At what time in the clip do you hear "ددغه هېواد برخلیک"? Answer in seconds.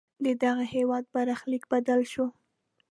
0.23-1.63